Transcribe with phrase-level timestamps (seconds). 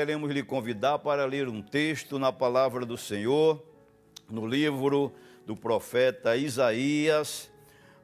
[0.00, 3.62] queremos lhe convidar para ler um texto na palavra do Senhor,
[4.30, 5.12] no livro
[5.44, 7.50] do profeta Isaías,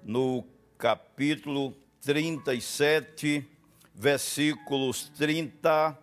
[0.05, 0.45] no
[0.77, 3.49] capítulo 37,
[3.95, 5.99] versículos 30,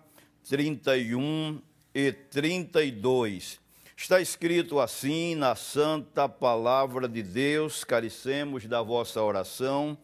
[0.49, 1.61] 31
[1.93, 3.59] e 32.
[3.95, 9.95] Está escrito assim na santa palavra de Deus, carecemos da vossa oração,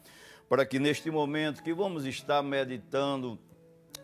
[0.48, 3.40] para que neste momento que vamos estar meditando,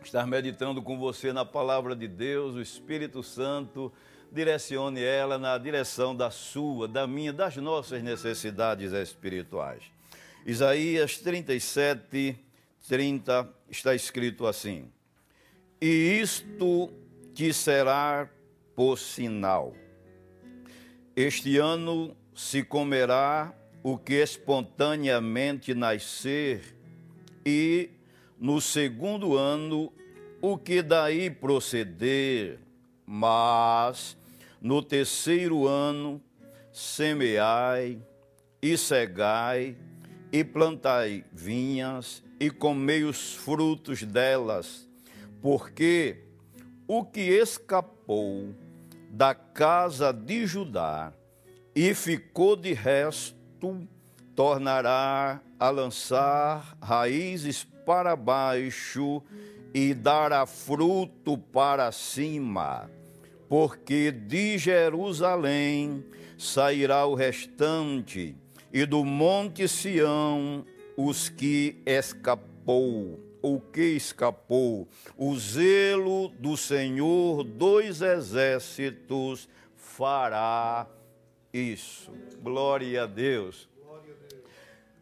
[0.08, 3.92] estar meditando com você na palavra de Deus, o Espírito Santo
[4.32, 9.84] direcione ela na direção da sua, da minha, das nossas necessidades espirituais.
[10.46, 12.38] Isaías 37,
[12.88, 14.92] 30 está escrito assim:
[15.82, 16.92] E isto
[17.34, 18.30] te será
[18.76, 19.74] por sinal
[21.16, 26.76] este ano se comerá o que espontaneamente nascer,
[27.46, 27.90] e
[28.38, 29.94] no segundo ano
[30.48, 32.60] o que daí proceder,
[33.04, 34.16] mas
[34.62, 36.22] no terceiro ano
[36.72, 38.00] semeai
[38.62, 39.76] e cegai
[40.32, 44.88] e plantai vinhas e comei os frutos delas,
[45.42, 46.26] porque
[46.88, 48.54] o que escapou
[49.10, 51.12] da casa de Judá
[51.74, 53.88] e ficou de resto,
[54.36, 59.24] tornará a lançar raízes para baixo
[59.76, 62.90] e dará fruto para cima,
[63.50, 66.02] porque de Jerusalém
[66.38, 68.38] sairá o restante,
[68.72, 74.88] e do monte Sião os que escapou o que escapou.
[75.16, 80.88] O zelo do Senhor dos exércitos fará
[81.54, 82.12] isso.
[82.42, 83.70] Glória a Deus.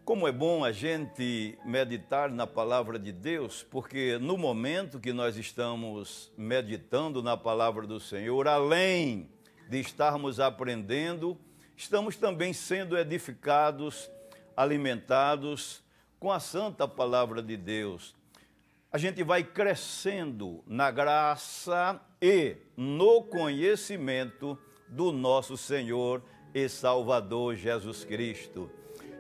[0.05, 5.37] Como é bom a gente meditar na palavra de Deus, porque no momento que nós
[5.37, 9.30] estamos meditando na palavra do Senhor, além
[9.69, 11.37] de estarmos aprendendo,
[11.75, 14.09] estamos também sendo edificados,
[14.55, 15.81] alimentados
[16.19, 18.15] com a santa palavra de Deus
[18.93, 24.55] a gente vai crescendo na graça e no conhecimento
[24.87, 26.21] do nosso Senhor
[26.53, 28.69] e Salvador Jesus Cristo.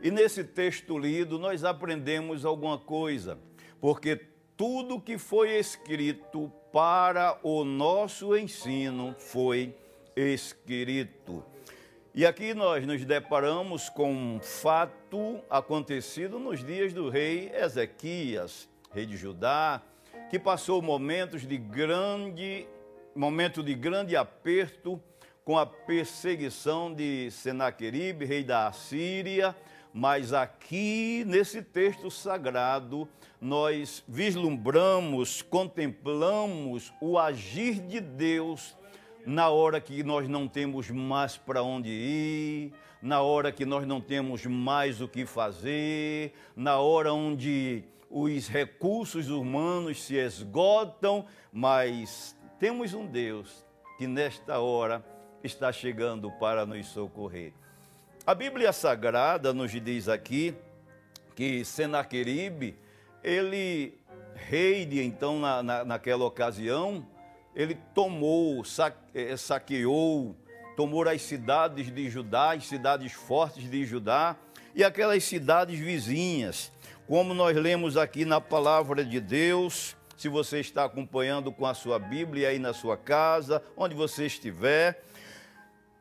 [0.03, 3.39] E nesse texto lido, nós aprendemos alguma coisa,
[3.79, 4.19] porque
[4.57, 9.73] tudo que foi escrito para o nosso ensino foi
[10.13, 11.41] escrito.
[12.13, 19.07] E aqui nós nos deparamos com um fato acontecido nos dias do rei Ezequias rei
[19.07, 19.81] de Judá,
[20.29, 22.67] que passou momentos de grande
[23.15, 25.01] momento de grande aperto
[25.43, 29.55] com a perseguição de Senaqueribe, rei da Assíria,
[29.93, 33.07] mas aqui nesse texto sagrado
[33.39, 38.75] nós vislumbramos, contemplamos o agir de Deus
[39.25, 44.01] na hora que nós não temos mais para onde ir, na hora que nós não
[44.01, 52.93] temos mais o que fazer, na hora onde os recursos humanos se esgotam, mas temos
[52.93, 53.65] um Deus
[53.97, 55.05] que nesta hora
[55.43, 57.53] está chegando para nos socorrer.
[58.25, 60.55] A Bíblia Sagrada nos diz aqui
[61.35, 62.73] que Senaqueribe,
[63.21, 63.99] ele,
[64.33, 67.05] rei de então na, na, naquela ocasião,
[67.53, 68.63] ele tomou,
[69.13, 70.37] eh, saqueou,
[70.77, 74.37] tomou as cidades de Judá, as cidades fortes de Judá
[74.73, 76.71] e aquelas cidades vizinhas.
[77.05, 81.99] Como nós lemos aqui na palavra de Deus, se você está acompanhando com a sua
[81.99, 85.03] Bíblia aí na sua casa, onde você estiver,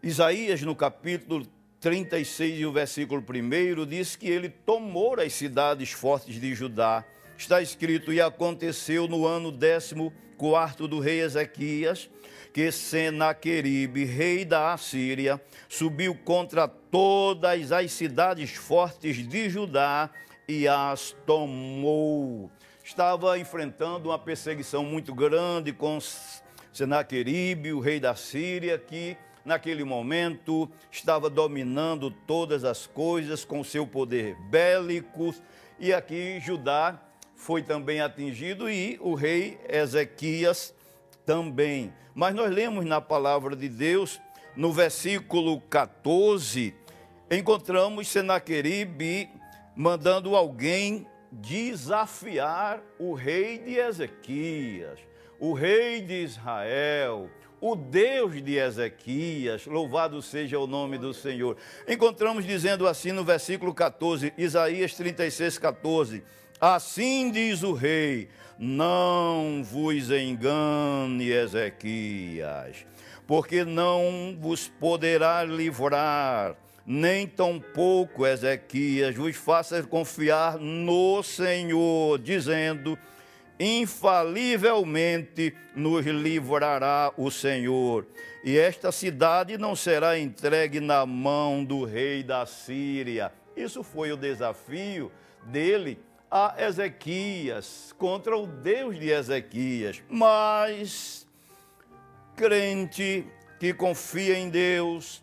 [0.00, 1.44] Isaías no capítulo
[1.82, 7.04] 36 e o versículo 1 diz que ele tomou as cidades fortes de Judá.
[7.36, 12.08] Está escrito: E aconteceu no ano décimo quarto do rei Ezequias,
[12.52, 20.08] que Senaqueribe, rei da Assíria, subiu contra todas as cidades fortes de Judá
[20.48, 22.48] e as tomou.
[22.84, 25.98] Estava enfrentando uma perseguição muito grande com
[26.72, 33.86] Senaqueribe, o rei da Síria, que naquele momento estava dominando todas as coisas com seu
[33.86, 35.34] poder bélico.
[35.78, 37.00] E aqui Judá
[37.34, 40.74] foi também atingido e o rei Ezequias
[41.26, 41.92] também.
[42.14, 44.20] Mas nós lemos na palavra de Deus,
[44.56, 46.74] no versículo 14,
[47.30, 49.28] encontramos Senaqueribe
[49.74, 55.00] mandando alguém desafiar o rei de Ezequias,
[55.40, 57.30] o rei de Israel,
[57.62, 61.56] o Deus de Ezequias, louvado seja o nome do Senhor.
[61.86, 66.24] Encontramos dizendo assim no versículo 14, Isaías 36, 14:
[66.60, 68.28] Assim diz o rei:
[68.58, 72.84] Não vos engane, Ezequias,
[73.28, 82.98] porque não vos poderá livrar, nem tampouco Ezequias vos faça confiar no Senhor, dizendo:
[83.58, 88.06] infalivelmente nos livrará o Senhor.
[88.44, 93.32] E esta cidade não será entregue na mão do rei da Síria.
[93.56, 95.12] Isso foi o desafio
[95.44, 95.98] dele
[96.30, 100.02] a Ezequias, contra o Deus de Ezequias.
[100.08, 101.26] Mas,
[102.34, 103.26] crente
[103.60, 105.22] que confia em Deus,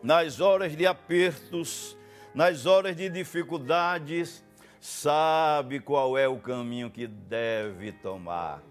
[0.00, 1.96] nas horas de apertos,
[2.32, 4.44] nas horas de dificuldades,
[4.80, 8.62] sabe qual é o caminho que deve tomar.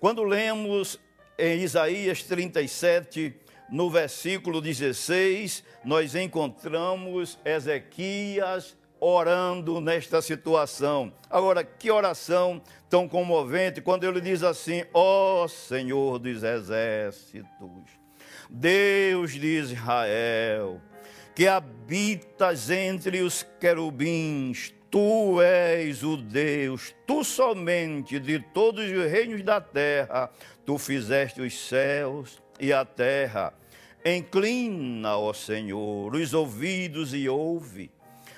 [0.00, 0.98] Quando lemos
[1.38, 3.34] em Isaías 37,
[3.70, 11.12] no versículo 16, nós encontramos Ezequias orando nesta situação.
[11.30, 17.44] Agora, que oração tão comovente quando ele diz assim: Ó oh, Senhor dos exércitos,
[18.50, 20.80] Deus de Israel,
[21.34, 29.42] que habitas entre os querubins, Tu és o Deus, tu somente de todos os reinos
[29.42, 30.30] da terra,
[30.64, 33.52] tu fizeste os céus e a terra.
[34.04, 37.90] Inclina, ó Senhor, os ouvidos e ouve.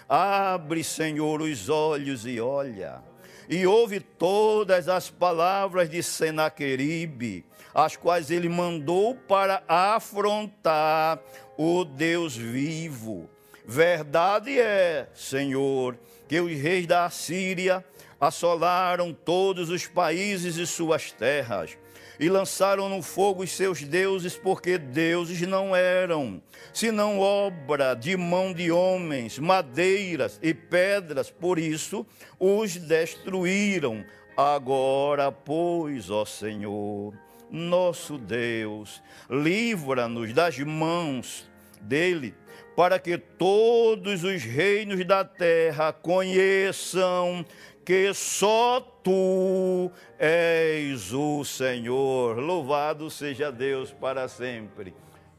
[0.08, 3.00] Abre, Senhor, os olhos e olha.
[3.48, 11.20] E ouve todas as palavras de Senaqueribe, as quais ele mandou para afrontar
[11.56, 13.30] o Deus vivo.
[13.64, 15.96] Verdade é, Senhor,
[16.30, 17.84] que os reis da Assíria
[18.20, 21.76] assolaram todos os países e suas terras
[22.20, 26.40] e lançaram no fogo os seus deuses, porque deuses não eram,
[26.72, 32.06] senão obra de mão de homens, madeiras e pedras, por isso
[32.38, 34.04] os destruíram.
[34.36, 37.12] Agora, pois, ó Senhor,
[37.50, 41.50] nosso Deus, livra-nos das mãos
[41.80, 42.32] dele
[42.76, 47.44] para que todos os reinos da terra conheçam
[47.84, 52.38] que só tu és o Senhor.
[52.38, 54.94] Louvado seja Deus para sempre.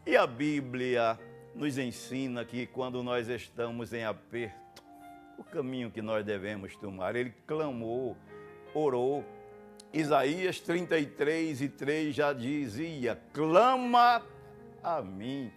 [0.06, 1.18] E a Bíblia
[1.56, 4.83] nos ensina que quando nós estamos em aperto,
[5.38, 7.15] o caminho que nós devemos tomar.
[7.15, 8.18] Ele clamou,
[8.73, 9.23] orou.
[9.94, 14.23] Isaías 33 e 3 já dizia: clama
[14.83, 15.51] a mim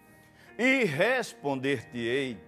[0.58, 2.38] e responder-te-ei,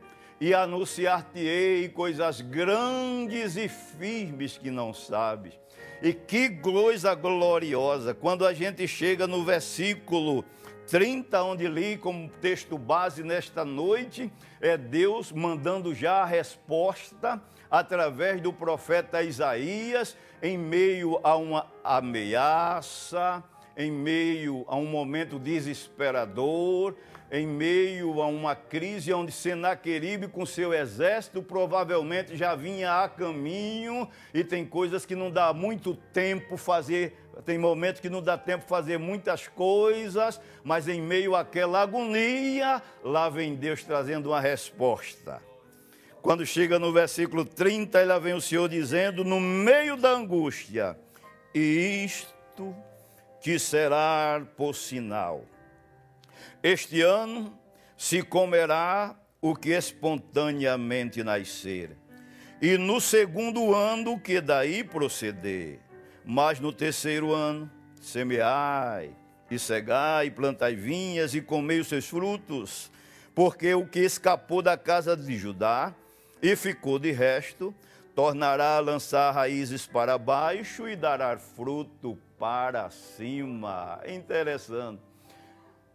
[0.41, 5.59] e anunciar-te-ei coisas grandes e firmes que não sabes.
[6.03, 10.45] E que coisa gloriosa, quando a gente chega no versículo
[10.87, 14.31] 30, onde li como texto base nesta noite,
[14.61, 23.43] é Deus mandando já a resposta através do profeta Isaías, em meio a uma ameaça,
[23.77, 26.95] em meio a um momento desesperador,
[27.31, 34.09] em meio a uma crise onde Senaqueribe com seu exército provavelmente já vinha a caminho
[34.33, 38.65] e tem coisas que não dá muito tempo fazer, tem momentos que não dá tempo
[38.67, 45.43] fazer muitas coisas, mas em meio àquela agonia, lá vem Deus trazendo uma resposta.
[46.23, 50.97] Quando chega no versículo 30, lá vem o Senhor dizendo, no meio da angústia,
[51.55, 52.75] isto
[53.41, 55.45] te será por sinal
[56.63, 57.59] este ano
[57.97, 61.97] se comerá o que espontaneamente nascer,
[62.61, 65.81] e no segundo ano o que daí proceder.
[66.25, 69.11] Mas no terceiro ano, semeai,
[69.51, 72.91] e cegai, plantai vinhas, e comei os seus frutos,
[73.35, 75.95] porque o que escapou da casa de Judá
[76.43, 77.75] e ficou de resto,
[78.15, 84.01] tornará a lançar raízes para baixo e dará fruto para cima.
[84.07, 85.06] Interessante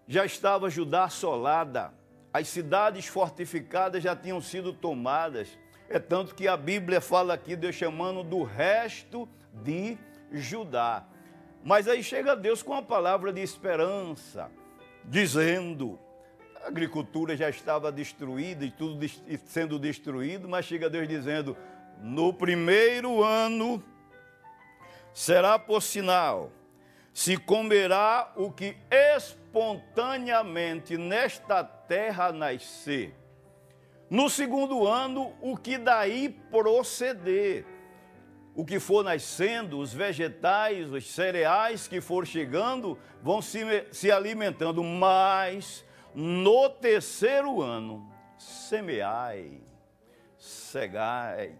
[0.08, 1.94] já estava Judá assolada,
[2.34, 5.58] as cidades fortificadas já tinham sido tomadas.
[5.90, 9.98] É tanto que a Bíblia fala aqui, Deus chamando do resto de
[10.32, 11.06] Judá.
[11.64, 14.50] Mas aí chega Deus com a palavra de esperança,
[15.04, 16.00] dizendo:
[16.64, 18.98] a agricultura já estava destruída e tudo
[19.46, 21.58] sendo destruído, mas chega Deus dizendo:
[22.02, 23.84] no primeiro ano
[25.14, 26.52] será por sinal,
[27.14, 33.14] se comerá o que espera espontaneamente nesta terra nascer.
[34.10, 37.66] No segundo ano, o que daí proceder.
[38.56, 43.60] O que for nascendo, os vegetais, os cereais que for chegando, vão se,
[43.92, 44.84] se alimentando.
[44.84, 49.62] Mas no terceiro ano, semeai,
[50.38, 51.56] cegai,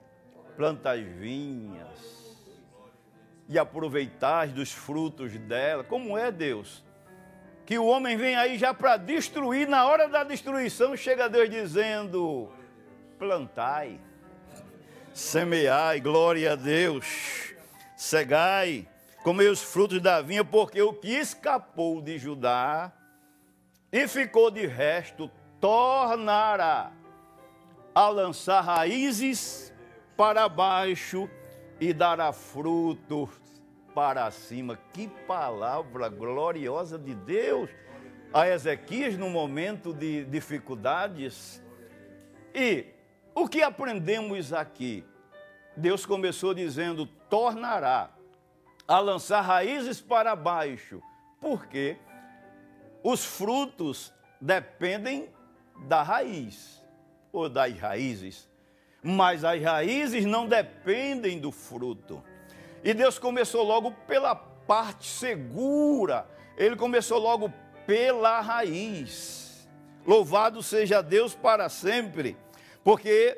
[0.58, 2.36] plantas vinhas
[3.48, 5.84] e aproveitais dos frutos dela.
[5.84, 6.84] Como é Deus?
[7.66, 12.50] Que o homem vem aí já para destruir, na hora da destruição chega Deus dizendo:
[13.18, 14.00] plantai,
[15.14, 17.54] semeai, glória a Deus,
[17.96, 18.88] cegai,
[19.24, 22.92] comei os frutos da vinha, porque o que escapou de Judá
[23.92, 26.92] e ficou de resto, tornará
[27.94, 29.74] a lançar raízes
[30.16, 31.30] para baixo
[31.80, 33.41] e dará frutos
[33.94, 34.78] para cima.
[34.94, 37.70] Que palavra gloriosa de Deus
[38.34, 41.62] a Ezequias no momento de dificuldades.
[42.54, 42.86] E
[43.36, 45.04] o que aprendemos aqui?
[45.76, 48.10] Deus começou dizendo: tornará
[48.88, 51.02] a lançar raízes para baixo.
[51.40, 51.98] Por quê?
[53.04, 55.30] Os frutos dependem
[55.88, 56.82] da raiz
[57.32, 58.50] ou das raízes,
[59.02, 62.24] mas as raízes não dependem do fruto.
[62.84, 67.54] E Deus começou logo pela parte segura, ele começou logo
[67.86, 69.70] pela raiz.
[70.06, 72.36] Louvado seja Deus para sempre,
[72.84, 73.38] porque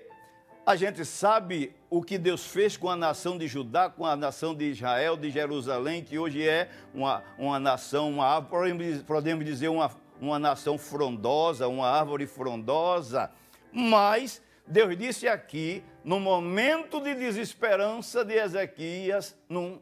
[0.66, 4.56] a gente sabe o que Deus fez com a nação de Judá, com a nação
[4.56, 10.40] de Israel, de Jerusalém, que hoje é uma, uma nação, uma, podemos dizer, uma, uma
[10.40, 13.30] nação frondosa, uma árvore frondosa.
[13.74, 19.82] Mas Deus disse aqui, no momento de desesperança de Ezequias, num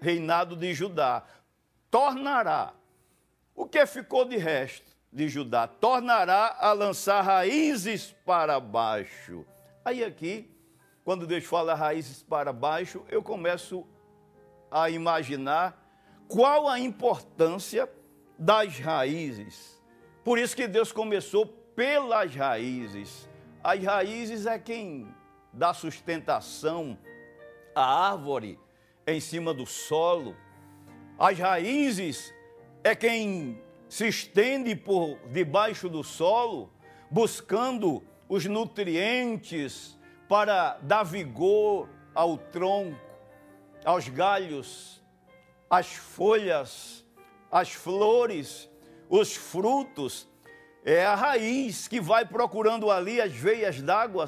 [0.00, 1.24] reinado de Judá,
[1.90, 2.72] tornará.
[3.54, 5.66] O que ficou de resto de Judá?
[5.66, 9.44] Tornará a lançar raízes para baixo.
[9.84, 10.50] Aí aqui,
[11.04, 13.86] quando Deus fala raízes para baixo, eu começo
[14.70, 15.76] a imaginar
[16.28, 17.90] qual a importância
[18.38, 19.82] das raízes.
[20.24, 23.28] Por isso que Deus começou pelas raízes.
[23.62, 25.14] As raízes é quem
[25.52, 26.96] dá sustentação
[27.74, 28.58] à árvore
[29.06, 30.34] em cima do solo.
[31.18, 32.32] As raízes
[32.82, 36.72] é quem se estende por debaixo do solo,
[37.10, 42.98] buscando os nutrientes para dar vigor ao tronco,
[43.84, 45.02] aos galhos,
[45.68, 47.04] às folhas,
[47.50, 48.70] às flores,
[49.08, 50.29] os frutos.
[50.84, 54.26] É a raiz que vai procurando ali as veias d'água,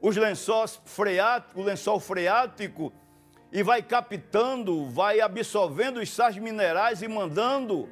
[0.00, 2.92] os lençóis freáticos, o lençol freático,
[3.52, 7.88] e vai captando, vai absorvendo os sais minerais e mandando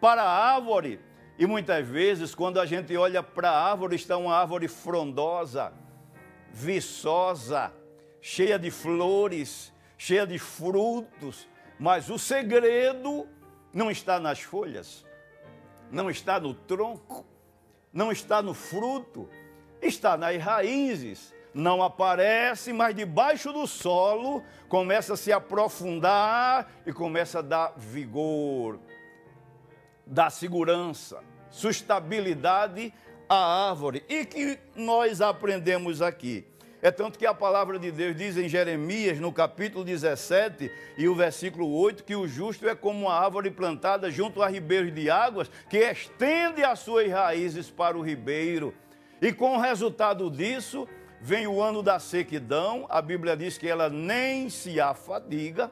[0.00, 1.00] para a árvore.
[1.38, 5.72] E muitas vezes, quando a gente olha para a árvore, está uma árvore frondosa,
[6.52, 7.72] viçosa,
[8.20, 11.46] cheia de flores, cheia de frutos,
[11.78, 13.28] mas o segredo
[13.72, 15.06] não está nas folhas,
[15.90, 17.26] não está no tronco,
[17.92, 19.28] não está no fruto,
[19.82, 21.34] está nas raízes.
[21.52, 28.78] Não aparece, mas debaixo do solo começa a se aprofundar e começa a dar vigor,
[30.06, 31.20] dar segurança
[31.50, 32.94] sustentabilidade
[33.28, 34.04] à árvore.
[34.08, 36.46] E que nós aprendemos aqui?
[36.82, 41.14] É tanto que a palavra de Deus diz em Jeremias, no capítulo 17 e o
[41.14, 45.50] versículo 8, que o justo é como uma árvore plantada junto a ribeiros de águas,
[45.68, 48.74] que estende as suas raízes para o ribeiro.
[49.20, 50.88] E com o resultado disso,
[51.20, 55.70] vem o ano da sequidão, a Bíblia diz que ela nem se afadiga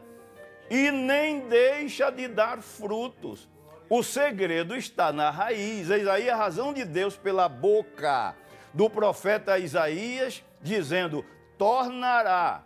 [0.71, 3.49] e nem deixa de dar frutos.
[3.89, 5.89] O segredo está na raiz.
[5.89, 8.37] Eis aí a razão de Deus pela boca
[8.75, 11.25] do profeta Isaías, dizendo:
[11.57, 12.65] tornará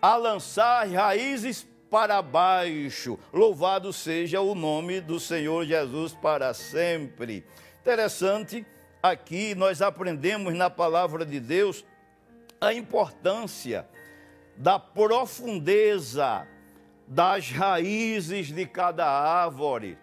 [0.00, 3.18] a lançar raízes para baixo.
[3.32, 7.44] Louvado seja o nome do Senhor Jesus para sempre.
[7.80, 8.66] Interessante,
[9.02, 11.84] aqui nós aprendemos na palavra de Deus
[12.60, 13.86] a importância
[14.56, 16.46] da profundeza
[17.06, 19.98] das raízes de cada árvore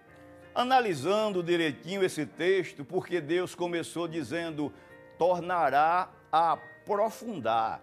[0.59, 4.73] analisando direitinho esse texto, porque Deus começou dizendo:
[5.17, 6.57] tornará a
[6.89, 7.81] aprofundar,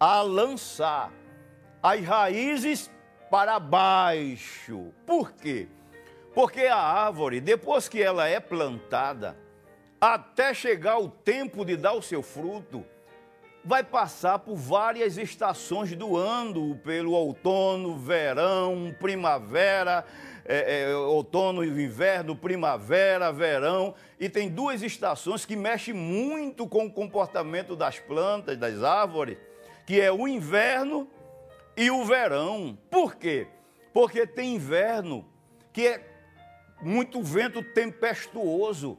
[0.00, 1.12] a lançar
[1.80, 2.90] as raízes
[3.30, 4.92] para baixo.
[5.06, 5.68] Por quê?
[6.34, 9.36] Porque a árvore, depois que ela é plantada,
[10.00, 12.84] até chegar o tempo de dar o seu fruto,
[13.64, 20.04] vai passar por várias estações do ano, pelo outono, verão, primavera,
[20.48, 26.86] é, é, outono e inverno, primavera, verão, e tem duas estações que mexem muito com
[26.86, 29.36] o comportamento das plantas, das árvores,
[29.84, 31.08] que é o inverno
[31.76, 32.78] e o verão.
[32.90, 33.48] Por quê?
[33.92, 35.26] Porque tem inverno
[35.72, 36.00] que é
[36.80, 38.98] muito vento tempestuoso,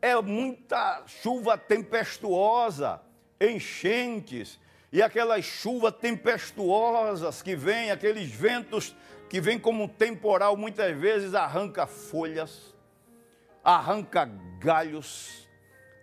[0.00, 3.00] é muita chuva tempestuosa,
[3.40, 4.58] enchentes,
[4.90, 8.96] e aquelas chuvas tempestuosas que vêm, aqueles ventos
[9.28, 12.74] que vêm como um temporal, muitas vezes arranca folhas,
[13.62, 14.24] arranca
[14.58, 15.48] galhos,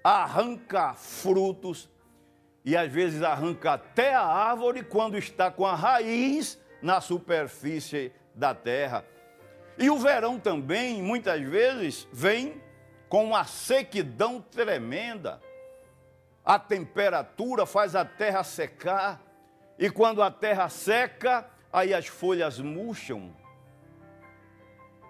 [0.04, 1.90] arranca frutos
[2.64, 8.54] e às vezes arranca até a árvore quando está com a raiz na superfície da
[8.54, 9.04] terra.
[9.78, 12.62] E o verão também, muitas vezes, vem
[13.10, 15.42] com uma sequidão tremenda.
[16.44, 19.22] A temperatura faz a terra secar,
[19.78, 23.36] e quando a terra seca, aí as folhas murcham,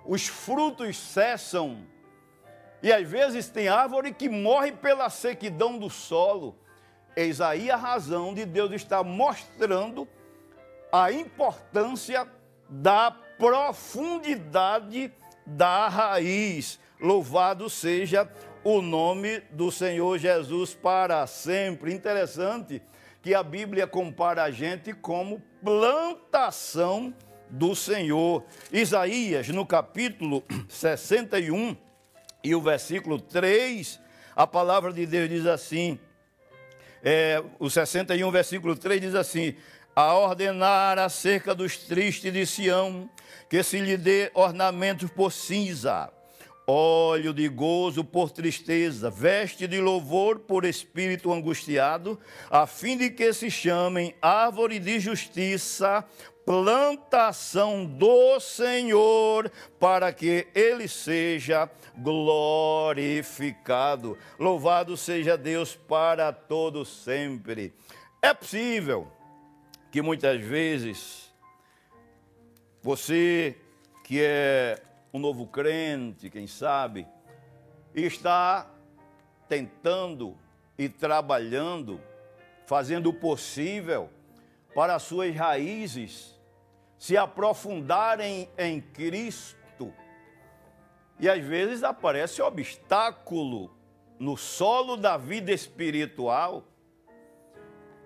[0.04, 1.86] os frutos cessam,
[2.82, 6.56] e às vezes tem árvore que morre pela sequidão do solo.
[7.16, 10.08] Eis aí a razão de Deus estar mostrando
[10.92, 12.28] a importância
[12.68, 15.14] da profundidade
[15.46, 16.80] da raiz.
[17.00, 18.28] Louvado seja
[18.64, 21.94] o nome do Senhor Jesus para sempre.
[21.94, 22.82] Interessante
[23.26, 27.12] que a Bíblia compara a gente como plantação
[27.50, 28.46] do Senhor.
[28.72, 31.76] Isaías, no capítulo 61
[32.44, 34.00] e o versículo 3,
[34.36, 35.98] a palavra de Deus diz assim:
[37.04, 39.56] é, o 61, versículo 3 diz assim:
[39.96, 43.10] A ordenar acerca dos tristes de Sião,
[43.50, 46.14] que se lhe dê ornamentos por cinza,
[46.68, 52.20] óleo de gozo por tristeza, veste de louvor por espírito angustiado,
[52.50, 56.04] a fim de que se chamem árvore de justiça,
[56.46, 63.16] plantação do Senhor, para que ele seja glorificado.
[64.40, 67.74] Louvado seja Deus para todo sempre.
[68.22, 69.12] É possível
[69.92, 71.34] que muitas vezes
[72.82, 73.56] você
[74.04, 74.80] que é
[75.16, 77.08] um novo crente, quem sabe,
[77.94, 78.70] está
[79.48, 80.38] tentando
[80.78, 82.02] e trabalhando,
[82.66, 84.10] fazendo o possível
[84.76, 86.38] para as suas raízes
[86.98, 89.94] se aprofundarem em Cristo.
[91.18, 93.74] E às vezes aparece obstáculo
[94.20, 96.62] no solo da vida espiritual.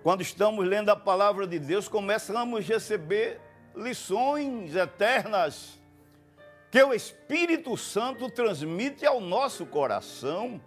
[0.03, 3.41] Quando estamos lendo a palavra de Deus, começamos a receber
[3.75, 5.78] lições eternas
[6.71, 10.62] que o Espírito Santo transmite ao nosso coração.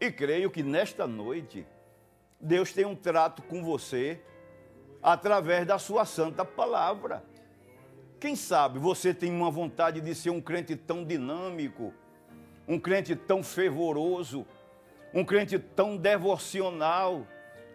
[0.00, 1.66] E creio que nesta noite,
[2.40, 4.20] Deus tem um trato com você
[5.02, 7.22] através da sua santa palavra.
[8.18, 11.92] Quem sabe você tem uma vontade de ser um crente tão dinâmico,
[12.66, 14.46] um crente tão fervoroso,
[15.12, 17.26] um crente tão devocional,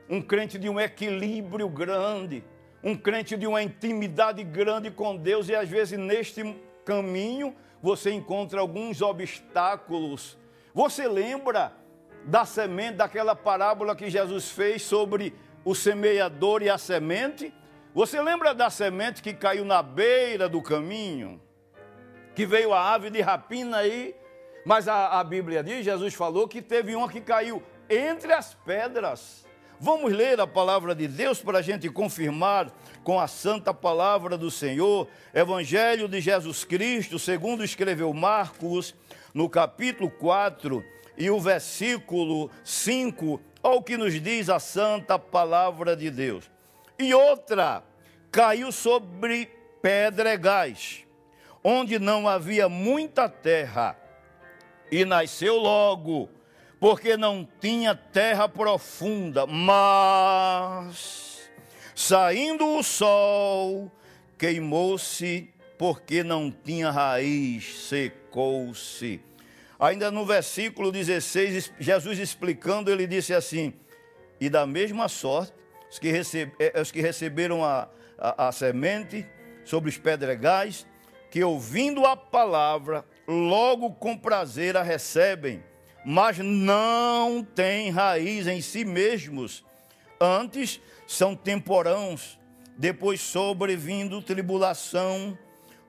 [0.09, 2.43] um crente de um equilíbrio grande,
[2.83, 6.43] um crente de uma intimidade grande com Deus e às vezes neste
[6.89, 10.35] caminho você encontra alguns obstáculos.
[10.73, 11.71] Você lembra
[12.25, 17.53] da semente, daquela parábola que Jesus fez sobre o semeador e a semente?
[17.93, 21.39] Você lembra da semente que caiu na beira do caminho?
[22.33, 24.15] Que veio a ave de rapina aí?
[24.65, 29.45] Mas a, a Bíblia diz, Jesus falou que teve uma que caiu entre as pedras.
[29.81, 32.69] Vamos ler a palavra de Deus para a gente confirmar
[33.01, 38.93] com a santa palavra do Senhor, Evangelho de Jesus Cristo, segundo escreveu Marcos,
[39.33, 40.83] no capítulo 4
[41.17, 46.51] e o versículo 5, ao que nos diz a santa palavra de Deus.
[46.97, 47.81] E outra
[48.29, 49.49] caiu sobre
[49.81, 51.05] pedregais,
[51.63, 53.97] onde não havia muita terra,
[54.91, 56.29] e nasceu logo
[56.79, 61.49] porque não tinha terra profunda, mas
[61.93, 63.91] saindo o sol,
[64.37, 69.19] queimou-se, porque não tinha raiz, secou-se.
[69.77, 73.73] Ainda no versículo 16, Jesus explicando, ele disse assim:
[74.39, 75.53] E da mesma sorte,
[75.91, 79.25] os que, recebe, eh, os que receberam a, a, a semente
[79.65, 80.87] sobre os pedregais,
[81.29, 85.63] que ouvindo a palavra, logo com prazer a recebem
[86.05, 89.63] mas não têm raiz em si mesmos.
[90.19, 92.39] Antes são temporãos,
[92.77, 95.37] depois sobrevindo tribulação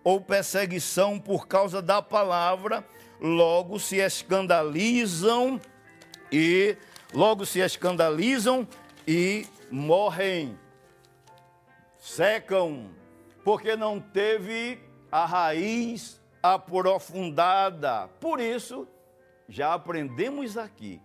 [0.02, 2.84] ou perseguição por causa da palavra,
[3.20, 5.60] logo se escandalizam
[6.32, 6.76] e
[7.12, 8.66] logo se escandalizam
[9.06, 10.58] e morrem.
[11.98, 12.90] Secam,
[13.44, 14.80] porque não teve
[15.12, 18.08] a raiz aprofundada.
[18.20, 18.88] Por isso,
[19.50, 21.02] já aprendemos aqui,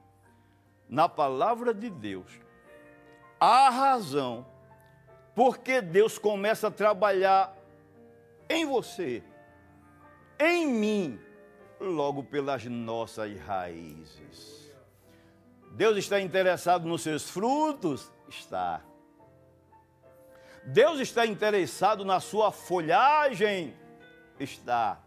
[0.87, 2.31] na palavra de Deus,
[3.39, 4.45] a razão
[5.33, 7.53] porque Deus começa a trabalhar
[8.47, 9.23] em você,
[10.39, 11.19] em mim,
[11.79, 14.71] logo pelas nossas raízes.
[15.71, 18.09] Deus está interessado nos seus frutos?
[18.29, 18.81] Está.
[20.63, 23.75] Deus está interessado na sua folhagem?
[24.39, 25.04] Está.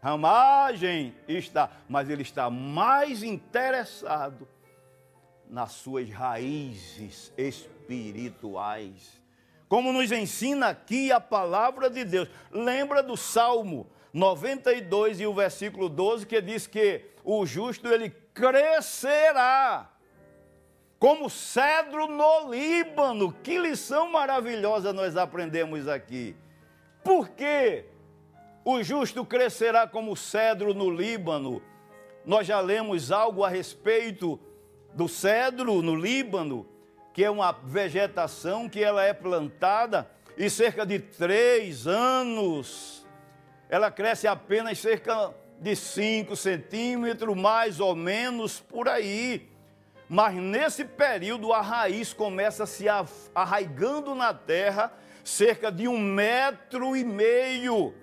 [0.00, 1.14] Ramagem?
[1.26, 1.70] Está.
[1.88, 4.48] Mas Ele está mais interessado
[5.48, 9.20] nas suas raízes espirituais.
[9.68, 12.28] Como nos ensina aqui a palavra de Deus.
[12.50, 19.90] Lembra do Salmo 92 e o versículo 12 que diz que o justo ele crescerá
[20.98, 23.32] como cedro no Líbano.
[23.32, 26.34] Que lição maravilhosa nós aprendemos aqui.
[27.04, 27.84] Por que
[28.70, 31.62] o justo crescerá como cedro no Líbano?
[32.24, 34.38] Nós já lemos algo a respeito
[34.92, 36.68] do cedro no Líbano,
[37.14, 42.98] que é uma vegetação que ela é plantada e cerca de três anos
[43.68, 49.50] ela cresce apenas cerca de 5 centímetros, mais ou menos por aí.
[50.08, 52.86] Mas nesse período a raiz começa a se
[53.34, 57.94] arraigando na terra cerca de um metro e meio.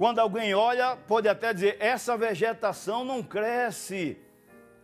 [0.00, 4.16] Quando alguém olha, pode até dizer: essa vegetação não cresce,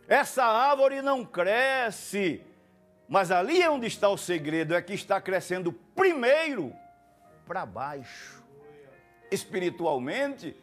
[0.07, 2.45] essa árvore não cresce.
[3.09, 6.71] Mas ali é onde está o segredo, é que está crescendo primeiro
[7.47, 8.43] para baixo.
[9.31, 10.55] Espiritualmente,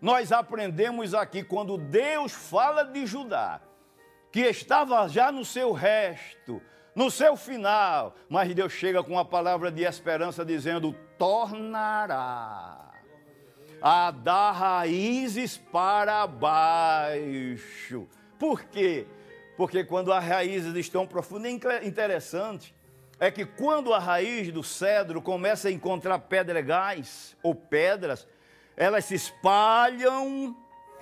[0.00, 3.60] nós aprendemos aqui quando Deus fala de Judá,
[4.32, 6.60] que estava já no seu resto,
[6.96, 12.89] no seu final, mas Deus chega com uma palavra de esperança dizendo: tornará
[13.80, 18.06] a dar raízes para baixo.
[18.38, 19.06] Por quê?
[19.56, 22.74] Porque quando as raízes estão profundas, é interessante,
[23.18, 28.26] é que quando a raiz do cedro começa a encontrar pedregais ou pedras,
[28.76, 30.56] elas se espalham,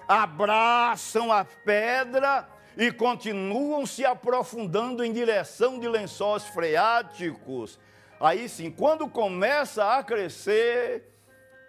[0.09, 7.79] abraçam a pedra e continuam se aprofundando em direção de lençóis freáticos.
[8.21, 11.09] Aí sim, quando começa a crescer,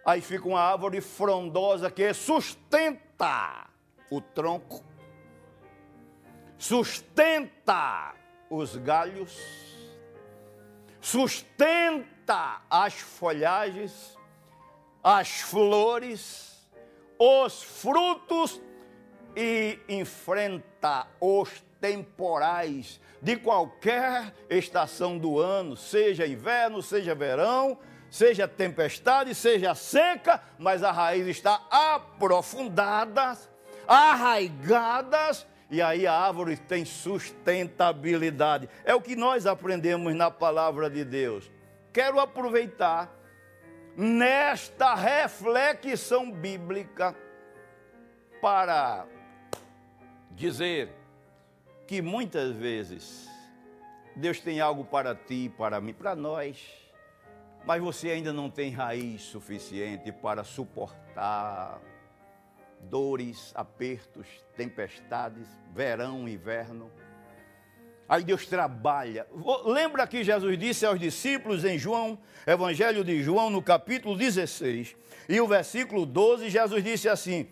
[0.06, 3.68] aí fica uma árvore frondosa que sustenta
[4.10, 4.84] o tronco,
[6.58, 8.16] sustenta
[8.50, 9.38] os galhos,
[11.00, 14.18] sustenta as folhagens,
[15.04, 16.68] as flores,
[17.18, 18.62] os frutos
[19.36, 27.78] e enfrenta os temporais de qualquer estação do ano, seja inverno, seja verão,
[28.10, 33.38] seja tempestade, seja seca, mas a raiz está aprofundada,
[33.88, 38.68] arraigadas, e aí a árvore tem sustentabilidade.
[38.84, 41.50] É o que nós aprendemos na palavra de Deus.
[41.94, 43.14] Quero aproveitar
[43.96, 47.16] nesta reflexão bíblica
[48.42, 49.06] para
[50.32, 50.90] dizer
[51.86, 53.28] que muitas vezes
[54.16, 56.89] Deus tem algo para ti, para mim, para nós,
[57.66, 61.80] mas você ainda não tem raiz suficiente para suportar
[62.82, 66.92] dores, apertos, tempestades, verão, inverno.
[68.08, 69.28] Aí Deus trabalha.
[69.66, 72.18] Lembra que Jesus disse aos discípulos em João,
[72.48, 74.96] Evangelho de João, no capítulo 16,
[75.28, 77.48] e o versículo 12, Jesus disse assim: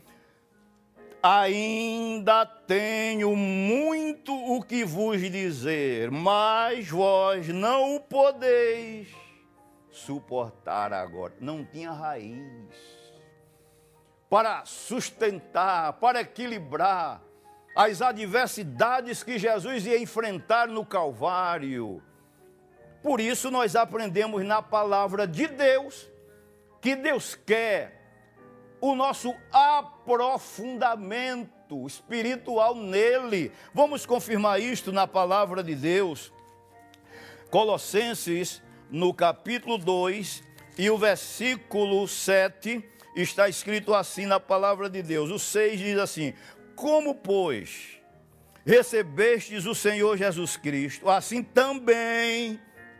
[1.21, 9.26] Ainda tenho muito o que vos dizer, mas vós não o podeis
[9.97, 11.33] suportar agora.
[11.39, 12.37] Não tinha raiz
[14.29, 17.23] para sustentar, para equilibrar
[17.75, 22.01] as adversidades que Jesus ia enfrentar no Calvário.
[23.01, 26.09] Por isso nós aprendemos na palavra de Deus
[26.81, 27.97] que Deus quer
[28.81, 33.51] o nosso aprofundamento espiritual nele.
[33.73, 36.33] Vamos confirmar isto na palavra de Deus.
[37.49, 40.43] Colossenses, no capítulo 2
[40.77, 42.83] e o versículo 7,
[43.15, 45.29] está escrito assim na palavra de Deus.
[45.31, 46.33] O 6 diz assim:
[46.75, 47.99] como, pois,
[48.65, 52.59] recebestes o Senhor Jesus Cristo, assim também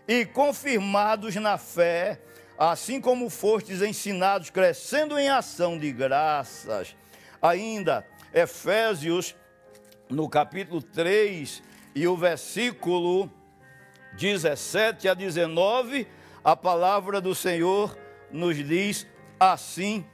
[0.07, 2.19] e confirmados na fé,
[2.57, 6.95] assim como fostes ensinados, crescendo em ação de graças.
[7.41, 8.05] Ainda,
[8.35, 9.35] Efésios,
[10.09, 11.63] no capítulo 3
[11.95, 13.31] e o versículo
[14.17, 16.05] 17 a 19
[16.43, 17.97] a palavra do Senhor
[18.29, 19.07] nos diz
[19.39, 20.05] assim: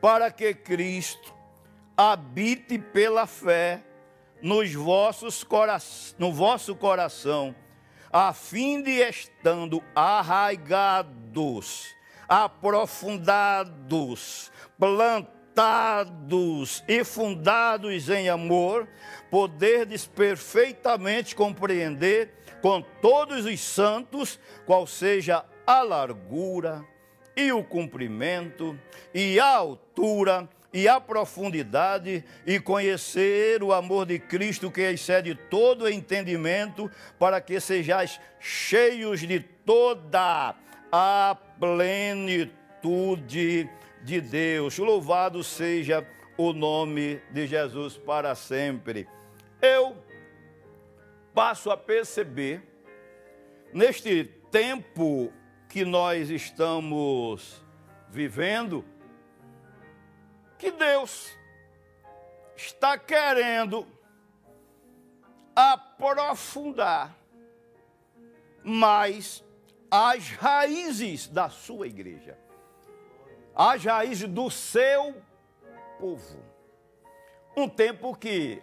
[0.00, 1.32] para que Cristo
[1.96, 3.84] habite pela fé
[4.42, 5.46] nos vossos
[6.18, 7.54] no vosso coração,
[8.12, 11.94] a fim de estando arraigados,
[12.28, 18.88] aprofundados, plantados, cimentados e fundados em amor,
[19.30, 22.30] poderdes perfeitamente compreender
[22.62, 26.84] com todos os santos qual seja a largura
[27.36, 28.78] e o comprimento
[29.14, 35.88] e a altura e a profundidade e conhecer o amor de Cristo que excede todo
[35.88, 40.54] entendimento, para que sejais cheios de toda
[40.92, 42.50] a plenitude
[44.02, 44.78] de Deus.
[44.78, 49.08] Louvado seja o nome de Jesus para sempre.
[49.60, 49.96] Eu
[51.34, 52.62] passo a perceber,
[53.72, 55.32] neste tempo
[55.68, 57.64] que nós estamos
[58.08, 58.84] vivendo,
[60.58, 61.30] que Deus
[62.56, 63.86] está querendo
[65.54, 67.16] aprofundar
[68.62, 69.44] mais
[69.90, 72.38] as raízes da sua igreja,
[73.62, 75.22] as raízes do seu
[75.98, 76.42] povo.
[77.54, 78.62] Um tempo que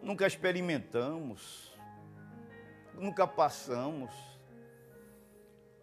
[0.00, 1.76] nunca experimentamos,
[2.94, 4.10] nunca passamos,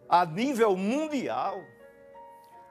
[0.08, 1.62] a nível mundial,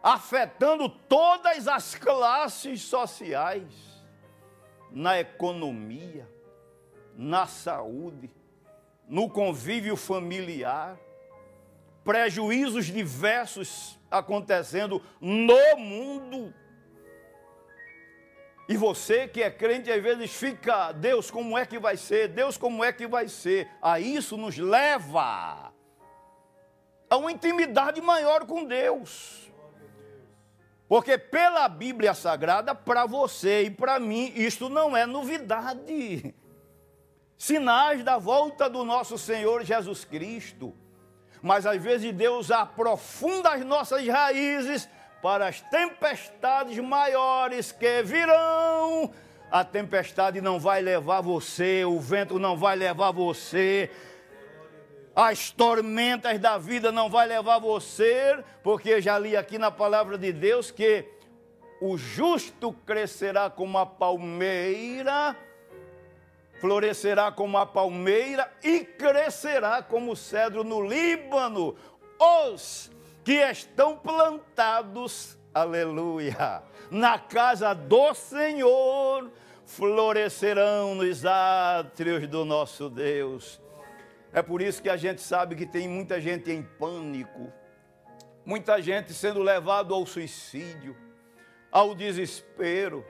[0.04, 4.04] afetando todas as classes sociais,
[4.92, 6.30] na economia,
[7.16, 8.30] na saúde,
[9.08, 11.00] no convívio familiar,
[12.04, 16.54] prejuízos diversos acontecendo no mundo.
[18.68, 22.28] E você que é crente, às vezes fica, Deus, como é que vai ser?
[22.28, 23.68] Deus, como é que vai ser?
[23.82, 25.74] A isso nos leva
[27.10, 29.52] a uma intimidade maior com Deus.
[30.88, 36.36] Porque pela Bíblia Sagrada, para você e para mim, isto não é novidade.
[37.38, 40.76] Sinais da volta do nosso Senhor Jesus Cristo.
[41.42, 44.90] Mas às vezes Deus aprofunda as nossas raízes
[45.22, 49.12] para as tempestades maiores que virão.
[49.52, 53.90] A tempestade não vai levar você, o vento não vai levar você,
[55.16, 60.32] as tormentas da vida não vai levar você, porque já li aqui na palavra de
[60.32, 61.04] Deus que
[61.82, 65.36] o justo crescerá como a palmeira,
[66.60, 71.76] florescerá como a palmeira e crescerá como o cedro no Líbano.
[72.20, 72.92] Os
[73.24, 79.32] que estão plantados, aleluia, na casa do Senhor,
[79.66, 83.62] florescerão nos átrios do nosso Deus.
[84.34, 87.52] É por isso que a gente sabe que tem muita gente em pânico,
[88.46, 90.96] muita gente sendo levado ao suicídio,
[91.72, 93.06] ao desespero.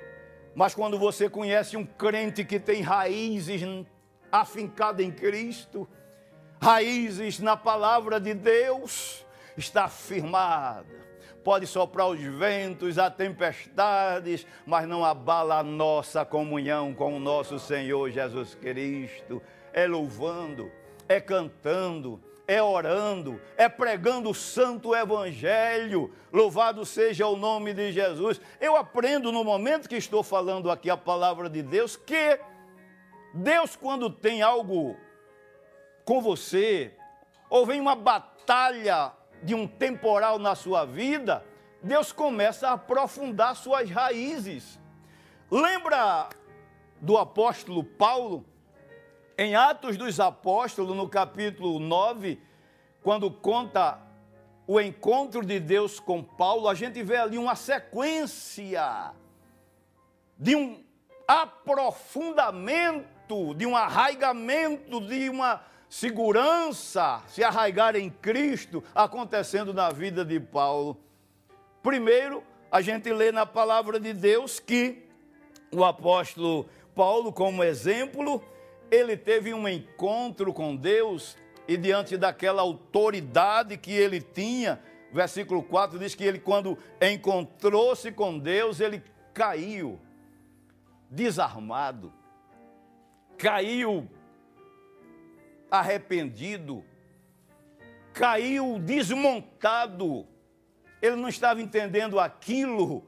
[0.55, 3.61] Mas quando você conhece um crente que tem raízes
[4.31, 5.87] afincadas em Cristo,
[6.61, 9.25] raízes na palavra de Deus,
[9.57, 10.99] está firmada.
[11.43, 17.57] Pode soprar os ventos, a tempestades, mas não abala a nossa comunhão com o nosso
[17.57, 19.41] Senhor Jesus Cristo.
[19.71, 20.69] É louvando,
[21.07, 26.11] é cantando, é orando, é pregando o santo evangelho.
[26.33, 28.41] Louvado seja o nome de Jesus.
[28.59, 32.39] Eu aprendo no momento que estou falando aqui a palavra de Deus que
[33.35, 34.97] Deus, quando tem algo
[36.03, 36.91] com você,
[37.51, 39.11] ou vem uma batalha
[39.43, 41.45] de um temporal na sua vida,
[41.83, 44.79] Deus começa a aprofundar suas raízes.
[45.51, 46.29] Lembra
[46.99, 48.43] do apóstolo Paulo?
[49.41, 52.41] Em Atos dos Apóstolos, no capítulo 9,
[53.01, 53.97] quando conta
[54.67, 59.13] o encontro de Deus com Paulo, a gente vê ali uma sequência
[60.37, 60.83] de um
[61.25, 70.37] aprofundamento, de um arraigamento, de uma segurança, se arraigar em Cristo, acontecendo na vida de
[70.37, 70.97] Paulo.
[71.81, 75.07] Primeiro, a gente lê na palavra de Deus que
[75.71, 78.43] o apóstolo Paulo, como exemplo,
[78.91, 85.99] ele teve um encontro com Deus e diante daquela autoridade que ele tinha, versículo 4
[85.99, 89.99] diz que ele, quando encontrou-se com Deus, ele caiu,
[91.09, 92.11] desarmado,
[93.37, 94.09] caiu
[95.69, 96.83] arrependido,
[98.13, 100.27] caiu desmontado,
[101.01, 103.07] ele não estava entendendo aquilo,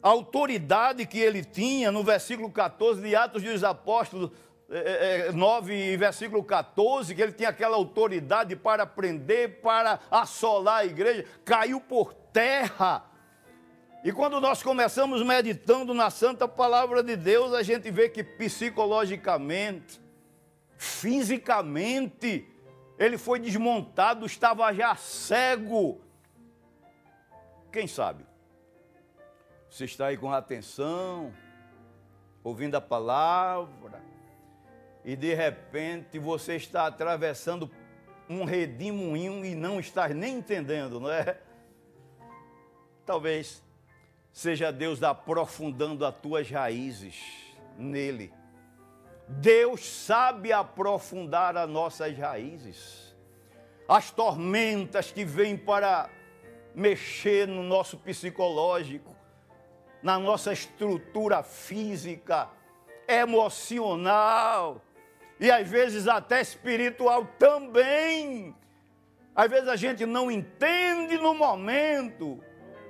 [0.00, 4.30] a autoridade que ele tinha, no versículo 14 de Atos dos Apóstolos,
[4.68, 10.78] é, é, 9, é, versículo 14, que ele tinha aquela autoridade para prender, para assolar
[10.78, 13.04] a igreja, caiu por terra.
[14.02, 20.00] E quando nós começamos meditando na santa palavra de Deus, a gente vê que psicologicamente,
[20.76, 22.48] fisicamente,
[22.98, 26.00] ele foi desmontado, estava já cego.
[27.72, 28.24] Quem sabe?
[29.70, 31.32] Você está aí com atenção,
[32.42, 34.05] ouvindo a palavra,
[35.06, 37.70] e de repente você está atravessando
[38.28, 41.38] um redemoinho e não está nem entendendo, não é?
[43.06, 43.62] Talvez
[44.32, 47.22] seja Deus aprofundando as tuas raízes
[47.78, 48.34] nele.
[49.28, 53.14] Deus sabe aprofundar as nossas raízes.
[53.88, 56.10] As tormentas que vêm para
[56.74, 59.14] mexer no nosso psicológico,
[60.02, 62.50] na nossa estrutura física,
[63.06, 64.82] emocional
[65.38, 68.54] e às vezes até espiritual também.
[69.34, 72.40] Às vezes a gente não entende no momento,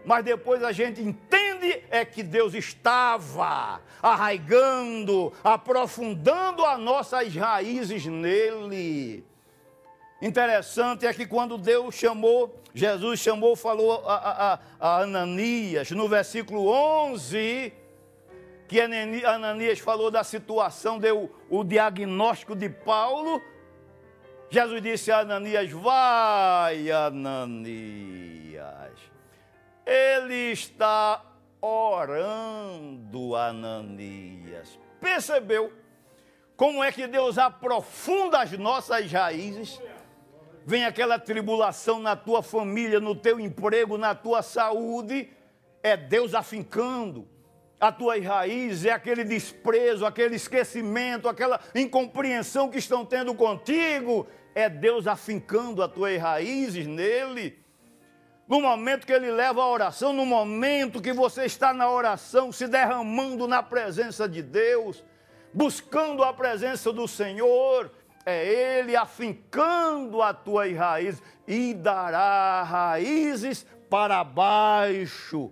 [0.05, 9.25] mas depois a gente entende é que Deus estava arraigando, aprofundando as nossas raízes nele.
[10.23, 14.15] Interessante é que quando Deus chamou, Jesus chamou, falou a,
[14.53, 17.73] a, a Ananias, no versículo 11,
[18.67, 23.41] que Ananias falou da situação, deu o diagnóstico de Paulo.
[24.51, 28.59] Jesus disse a Ananias: Vai, Ananias,
[29.85, 31.25] ele está
[31.61, 34.79] orando, Ananias.
[35.01, 35.73] Percebeu
[36.57, 39.81] como é que Deus aprofunda as nossas raízes?
[40.65, 45.31] Vem aquela tribulação na tua família, no teu emprego, na tua saúde,
[45.83, 47.29] é Deus afincando
[47.81, 54.69] as tuas raízes, é aquele desprezo, aquele esquecimento, aquela incompreensão que estão tendo contigo, é
[54.69, 57.59] Deus afincando as tuas raízes nele.
[58.49, 62.67] No momento que ele leva a oração, no momento que você está na oração, se
[62.67, 65.05] derramando na presença de Deus,
[65.53, 67.91] buscando a presença do Senhor,
[68.25, 75.51] é Ele afincando a tua raiz e dará raízes para baixo,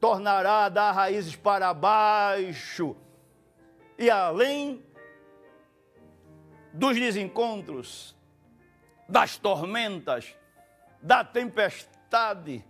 [0.00, 2.96] tornará a dar raízes para baixo,
[3.96, 4.82] e além
[6.72, 8.16] dos desencontros,
[9.08, 10.34] das tormentas,
[11.02, 12.64] da tempestade,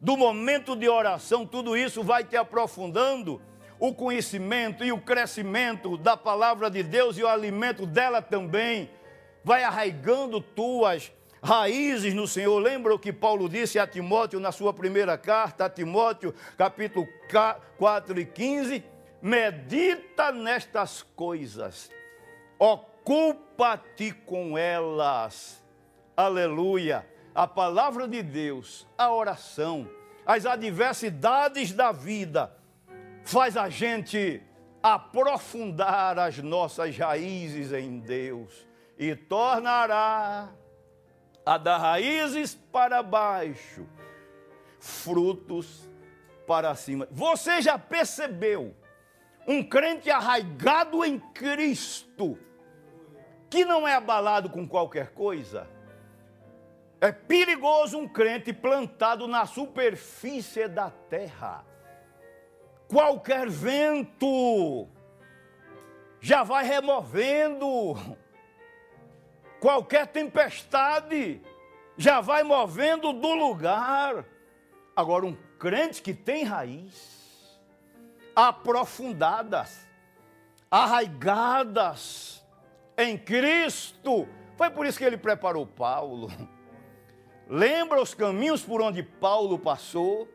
[0.00, 3.40] do momento de oração, tudo isso vai te aprofundando.
[3.78, 8.90] O conhecimento e o crescimento da palavra de Deus e o alimento dela também
[9.42, 11.12] vai arraigando tuas
[11.44, 12.58] raízes no Senhor.
[12.58, 17.06] Lembra o que Paulo disse a Timóteo na sua primeira carta, a Timóteo, capítulo
[17.78, 18.82] 4 e 15?
[19.22, 21.90] Medita nestas coisas,
[22.58, 25.62] ocupa-te com elas.
[26.16, 29.90] Aleluia a palavra de Deus, a oração,
[30.24, 32.56] as adversidades da vida,
[33.24, 34.40] faz a gente
[34.80, 40.52] aprofundar as nossas raízes em Deus e tornará
[41.44, 43.86] a dar raízes para baixo,
[44.80, 45.88] frutos
[46.46, 47.06] para cima.
[47.10, 48.74] Você já percebeu
[49.46, 52.38] um crente arraigado em Cristo,
[53.50, 55.68] que não é abalado com qualquer coisa?
[57.00, 61.64] É perigoso um crente plantado na superfície da terra.
[62.88, 64.88] Qualquer vento
[66.20, 68.16] já vai removendo,
[69.64, 71.40] qualquer tempestade
[71.96, 74.26] já vai movendo do lugar.
[74.94, 77.58] Agora, um crente que tem raiz,
[78.36, 79.88] aprofundadas,
[80.70, 82.44] arraigadas
[82.98, 86.30] em Cristo, foi por isso que ele preparou Paulo.
[87.48, 90.28] Lembra os caminhos por onde Paulo passou,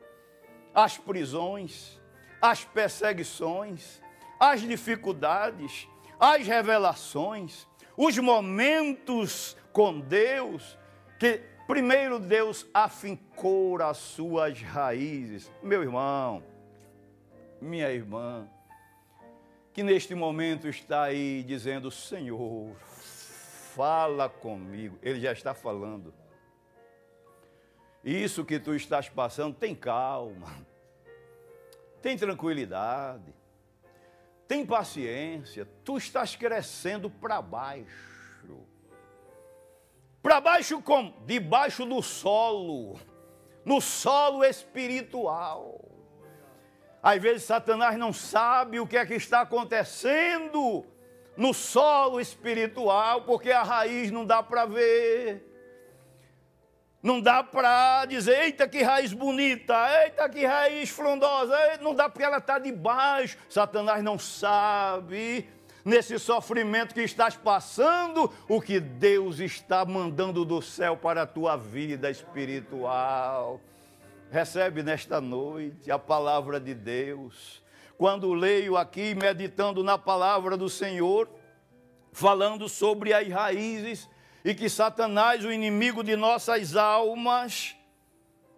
[0.73, 2.01] as prisões,
[2.41, 4.01] as perseguições,
[4.39, 5.87] as dificuldades,
[6.19, 7.68] as revelações,
[8.01, 10.77] os momentos com Deus,
[11.19, 15.51] que primeiro Deus afincou as suas raízes.
[15.61, 16.41] Meu irmão,
[17.59, 18.47] minha irmã,
[19.73, 22.73] que neste momento está aí dizendo: Senhor,
[23.75, 24.97] fala comigo.
[25.03, 26.13] Ele já está falando.
[28.01, 30.47] Isso que tu estás passando, tem calma,
[32.01, 33.33] tem tranquilidade,
[34.49, 35.67] tem paciência.
[35.85, 38.57] Tu estás crescendo para baixo.
[40.23, 41.13] Para baixo como?
[41.25, 42.99] Debaixo do solo,
[43.63, 45.79] no solo espiritual.
[47.01, 50.83] Às vezes Satanás não sabe o que é que está acontecendo
[51.37, 55.47] no solo espiritual, porque a raiz não dá para ver.
[57.01, 59.73] Não dá para dizer, eita que raiz bonita,
[60.03, 63.37] eita que raiz frondosa, não dá porque ela está debaixo.
[63.49, 65.47] Satanás não sabe,
[65.85, 71.55] nesse sofrimento que estás passando, o que Deus está mandando do céu para a tua
[71.55, 73.61] vida espiritual.
[74.29, 77.63] recebe nesta noite a palavra de Deus.
[77.97, 81.29] Quando leio aqui, meditando na palavra do Senhor,
[82.11, 84.09] falando sobre as raízes
[84.43, 87.75] e que Satanás, o inimigo de nossas almas,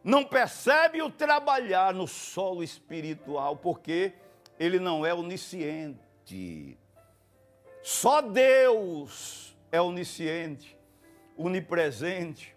[0.03, 4.13] não percebe o trabalhar no solo espiritual, porque
[4.59, 6.77] ele não é onisciente.
[7.83, 10.77] Só Deus é onisciente,
[11.35, 12.55] onipresente,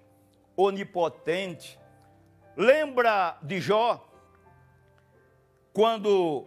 [0.57, 1.79] onipotente.
[2.57, 4.07] Lembra de Jó?
[5.73, 6.47] Quando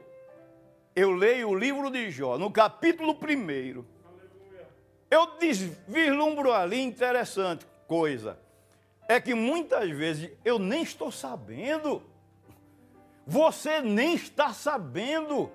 [0.96, 3.97] eu leio o livro de Jó, no capítulo 1,
[5.10, 5.28] eu
[5.88, 8.38] vislumbro ali interessante coisa.
[9.08, 12.04] É que muitas vezes eu nem estou sabendo.
[13.26, 15.50] Você nem está sabendo.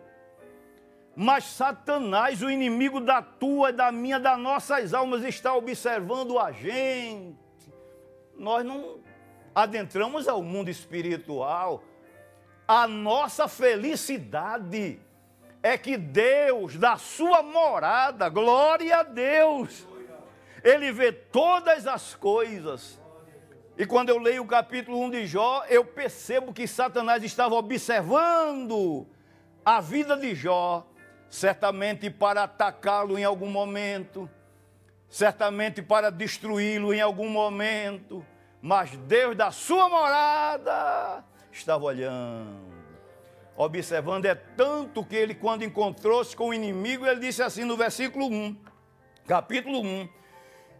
[1.14, 7.36] Mas Satanás, o inimigo da tua, da minha, das nossas almas, está observando a gente.
[8.38, 9.00] Nós não
[9.54, 11.84] adentramos ao mundo espiritual.
[12.66, 14.98] A nossa felicidade
[15.62, 19.86] é que Deus, da sua morada, glória a Deus,
[20.64, 23.00] Ele vê todas as coisas.
[23.78, 29.06] E quando eu leio o capítulo 1 de Jó, eu percebo que Satanás estava observando
[29.64, 30.86] a vida de Jó,
[31.30, 34.28] certamente para atacá-lo em algum momento,
[35.08, 38.26] certamente para destruí-lo em algum momento,
[38.60, 42.81] mas Deus da sua morada estava olhando
[43.56, 48.26] observando, é tanto que ele, quando encontrou-se com o inimigo, ele disse assim no versículo
[48.26, 48.56] 1,
[49.26, 50.08] capítulo 1,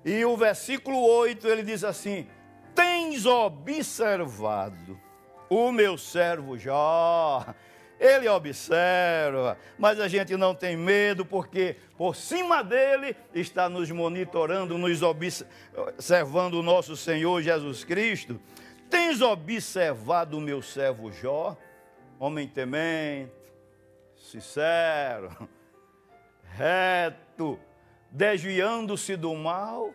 [0.05, 2.27] e o versículo 8, ele diz assim:
[2.75, 4.99] Tens observado
[5.49, 7.45] o meu servo Jó.
[8.01, 14.77] Ele observa, mas a gente não tem medo, porque por cima dele está nos monitorando,
[14.77, 18.41] nos observando o nosso Senhor Jesus Cristo.
[18.91, 21.57] Tens observado o meu servo Jó?
[22.25, 23.33] Homem temente,
[24.17, 25.49] sincero,
[26.55, 27.59] reto,
[28.13, 29.93] desviando-se do mal,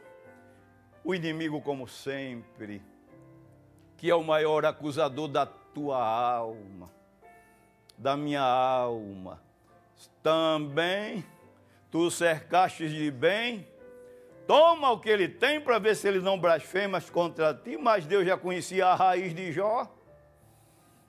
[1.06, 2.82] o inimigo, como sempre,
[3.96, 6.92] que é o maior acusador da tua alma,
[7.98, 9.42] da minha alma,
[10.22, 11.24] também
[11.90, 13.66] tu cercaste de bem,
[14.46, 18.26] toma o que ele tem para ver se ele não blasfema contra ti, mas Deus
[18.26, 19.97] já conhecia a raiz de Jó.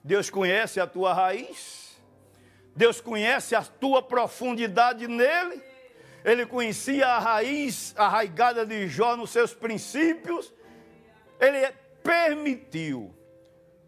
[0.03, 2.01] Deus conhece a tua raiz,
[2.75, 5.61] Deus conhece a tua profundidade nele,
[6.23, 10.53] ele conhecia a raiz arraigada de Jó nos seus princípios,
[11.39, 11.71] ele
[12.03, 13.13] permitiu,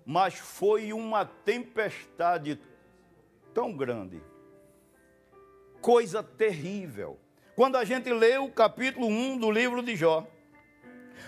[0.06, 2.60] mas foi uma tempestade
[3.54, 4.22] tão grande,
[5.82, 7.20] coisa terrível.
[7.56, 10.26] Quando a gente lê o capítulo 1 do livro de Jó,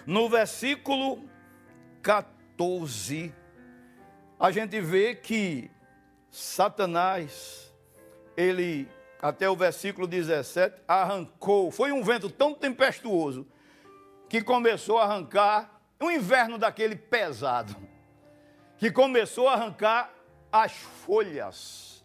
[0.05, 1.29] no versículo
[2.01, 3.33] 14,
[4.43, 5.71] a gente vê que
[6.29, 7.73] Satanás,
[8.35, 8.89] ele,
[9.21, 11.71] até o versículo 17, arrancou.
[11.71, 13.47] Foi um vento tão tempestuoso
[14.27, 17.73] que começou a arrancar um inverno daquele pesado,
[18.77, 20.13] que começou a arrancar
[20.51, 22.03] as folhas.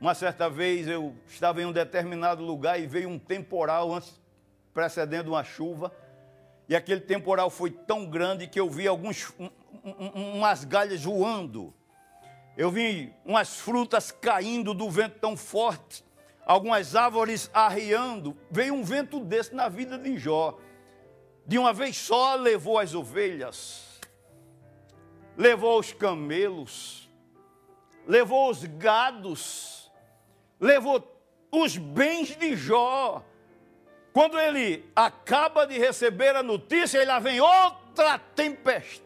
[0.00, 4.22] Uma certa vez eu estava em um determinado lugar e veio um temporal antes,
[4.72, 5.92] precedendo uma chuva,
[6.68, 9.32] e aquele temporal foi tão grande que eu vi alguns,
[10.14, 11.74] umas galhas voando.
[12.56, 16.04] Eu vi umas frutas caindo do vento tão forte,
[16.46, 18.36] algumas árvores arriando.
[18.50, 20.58] Veio um vento desse na vida de Jó.
[21.46, 24.00] De uma vez só levou as ovelhas,
[25.36, 27.10] levou os camelos,
[28.06, 29.92] levou os gados,
[30.58, 31.06] levou
[31.52, 33.22] os bens de Jó.
[34.14, 39.04] Quando ele acaba de receber a notícia, ele lá vem outra tempestade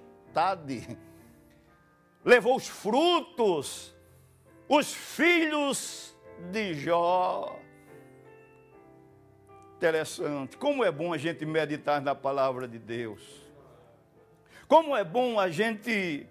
[2.25, 3.95] levou os frutos,
[4.69, 6.15] os filhos
[6.53, 7.59] de Jó.
[9.77, 13.23] Interessante, como é bom a gente meditar na palavra de Deus.
[14.67, 16.27] Como é bom a gente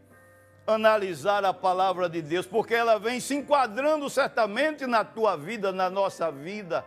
[0.68, 5.90] analisar a palavra de Deus, porque ela vem se enquadrando certamente na tua vida, na
[5.90, 6.86] nossa vida.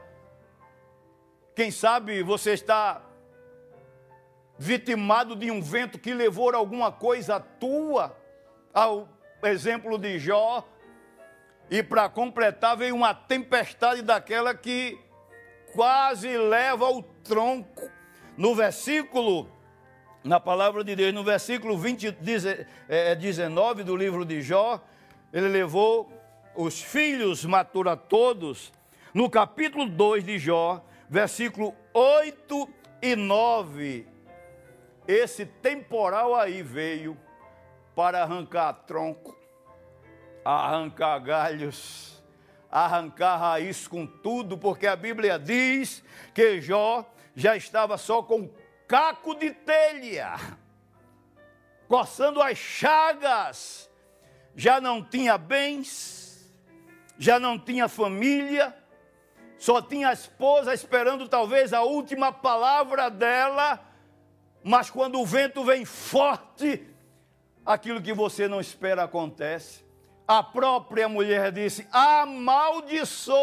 [1.60, 3.02] Quem sabe você está
[4.58, 8.16] vitimado de um vento que levou alguma coisa tua,
[8.72, 9.06] ao
[9.42, 10.66] exemplo de Jó,
[11.70, 14.98] e para completar veio uma tempestade daquela que
[15.74, 17.90] quase leva o tronco.
[18.38, 19.46] No versículo,
[20.24, 22.10] na palavra de Deus, no versículo 20,
[23.18, 24.82] 19 é, do livro de Jó,
[25.30, 26.10] ele levou
[26.54, 28.72] os filhos, matura todos.
[29.12, 32.68] No capítulo 2 de Jó, versículo 8
[33.02, 34.06] e 9,
[35.08, 37.18] esse temporal aí veio
[37.96, 39.36] para arrancar tronco,
[40.44, 42.22] arrancar galhos,
[42.70, 46.00] arrancar raiz com tudo, porque a Bíblia diz
[46.32, 47.04] que Jó
[47.34, 48.48] já estava só com
[48.86, 50.36] caco de telha,
[51.88, 53.90] coçando as chagas,
[54.54, 56.54] já não tinha bens,
[57.18, 58.79] já não tinha família,
[59.60, 63.78] só tinha a esposa esperando talvez a última palavra dela,
[64.64, 66.88] mas quando o vento vem forte,
[67.64, 69.84] aquilo que você não espera acontece.
[70.26, 73.36] A própria mulher disse: Amaldiçoa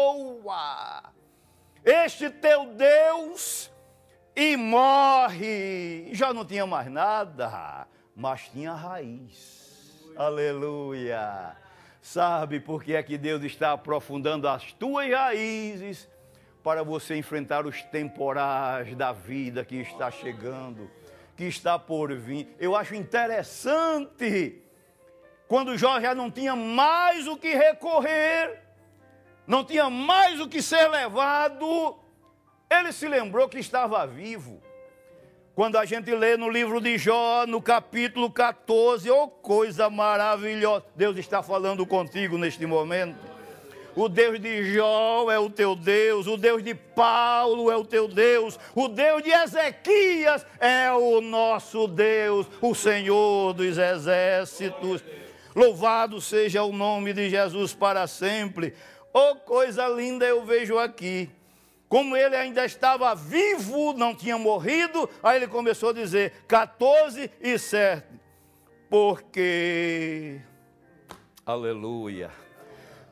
[1.84, 3.70] este teu Deus
[4.34, 6.12] e morre.
[6.14, 10.02] Já não tinha mais nada, mas tinha raiz.
[10.16, 11.56] Aleluia.
[12.10, 16.08] Sabe por que é que Deus está aprofundando as tuas raízes
[16.64, 20.90] para você enfrentar os temporais da vida que está chegando,
[21.36, 22.48] que está por vir?
[22.58, 24.62] Eu acho interessante
[25.46, 28.58] quando Jó já não tinha mais o que recorrer,
[29.46, 31.98] não tinha mais o que ser levado,
[32.70, 34.62] ele se lembrou que estava vivo.
[35.58, 41.16] Quando a gente lê no livro de Jó, no capítulo 14, oh coisa maravilhosa, Deus
[41.16, 43.18] está falando contigo neste momento.
[43.96, 48.06] O Deus de Jó é o teu Deus, o Deus de Paulo é o teu
[48.06, 55.02] Deus, o Deus de Ezequias é o nosso Deus, o Senhor dos exércitos.
[55.56, 58.74] Louvado seja o nome de Jesus para sempre.
[59.12, 61.28] Oh, coisa linda eu vejo aqui
[61.88, 67.58] como ele ainda estava vivo, não tinha morrido, aí ele começou a dizer 14 e
[67.58, 68.04] 7.
[68.90, 70.40] Porque,
[71.46, 72.30] aleluia,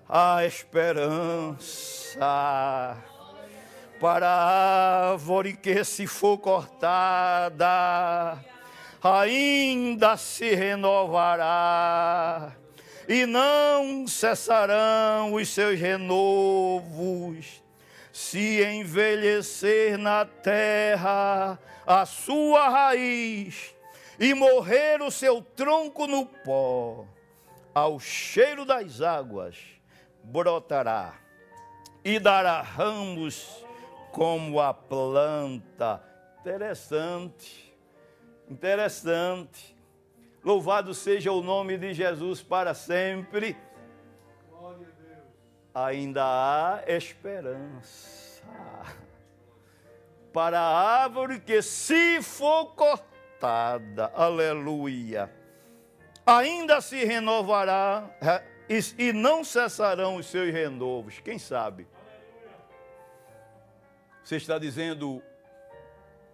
[0.09, 2.19] a esperança
[3.99, 8.39] para a árvore que se for cortada,
[9.03, 12.53] ainda se renovará,
[13.09, 17.65] e não cessarão os seus renovos
[18.17, 23.77] se envelhecer na terra a sua raiz
[24.19, 27.05] e morrer o seu tronco no pó,
[27.75, 29.59] ao cheiro das águas
[30.25, 31.13] brotará
[32.03, 33.63] e dará ramos
[34.13, 36.03] como a planta.
[36.41, 37.71] Interessante,
[38.49, 39.77] interessante.
[40.43, 43.55] Louvado seja o nome de Jesus para sempre
[45.77, 48.43] ainda há esperança
[50.33, 55.31] para a árvore que, se for cortada, aleluia,
[56.25, 58.11] ainda se renovará
[58.99, 61.21] e não cessarão os seus renovos.
[61.21, 61.87] Quem sabe?
[64.25, 65.23] Você está dizendo,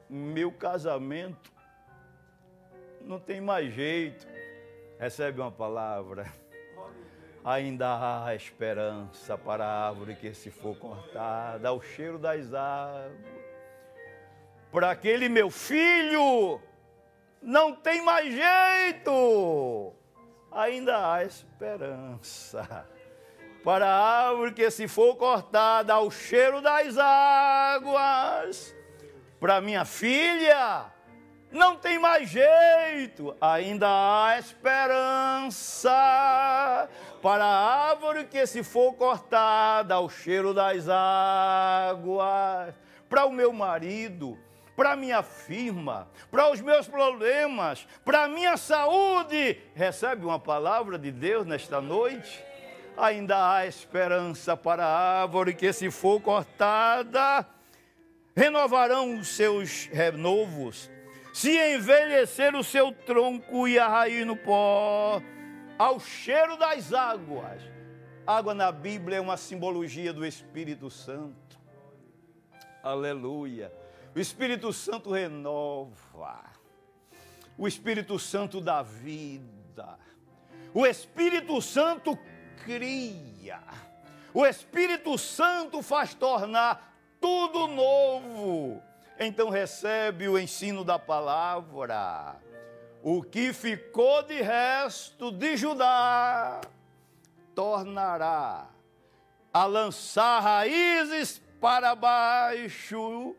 [0.08, 1.52] meu casamento
[3.00, 4.24] não tem mais jeito.
[4.98, 6.32] Recebe uma palavra
[7.44, 13.12] ainda há esperança para a árvore que se for cortada, ao cheiro das águas.
[14.70, 16.60] Para aquele meu filho,
[17.42, 19.92] não tem mais jeito,
[20.50, 22.86] ainda há esperança.
[23.64, 28.74] Para a árvore que se for cortada, ao cheiro das águas.
[29.38, 30.91] Para minha filha,
[31.52, 35.90] não tem mais jeito, ainda há esperança
[37.20, 42.74] para a árvore que se for cortada ao cheiro das águas,
[43.08, 44.38] para o meu marido,
[44.74, 49.60] para minha firma, para os meus problemas, para a minha saúde.
[49.74, 52.42] Recebe uma palavra de Deus nesta noite?
[52.96, 57.46] Ainda há esperança para a árvore que se for cortada,
[58.34, 60.90] renovarão os seus renovos.
[61.32, 65.22] Se envelhecer o seu tronco e a raiz no pó,
[65.78, 67.62] ao cheiro das águas.
[68.26, 71.58] Água na Bíblia é uma simbologia do Espírito Santo.
[72.82, 73.72] Aleluia.
[74.14, 76.44] O Espírito Santo renova.
[77.56, 79.98] O Espírito Santo dá vida.
[80.74, 82.18] O Espírito Santo
[82.64, 83.60] cria.
[84.34, 88.82] O Espírito Santo faz tornar tudo novo.
[89.18, 92.36] Então recebe o ensino da palavra.
[93.02, 96.60] O que ficou de resto de Judá
[97.54, 98.68] tornará
[99.52, 103.36] a lançar raízes para baixo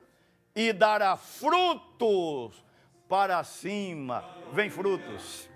[0.55, 2.63] e dará frutos
[3.07, 4.23] para cima.
[4.51, 5.49] Vem frutos,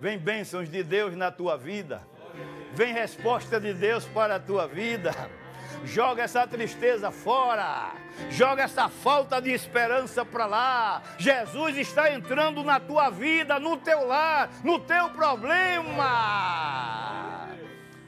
[0.00, 2.06] vem bênçãos de Deus na tua vida,
[2.72, 5.12] vem resposta de Deus para a tua vida
[5.84, 7.92] Joga essa tristeza fora.
[8.30, 11.02] Joga essa falta de esperança para lá.
[11.18, 16.08] Jesus está entrando na tua vida, no teu lar, no teu problema.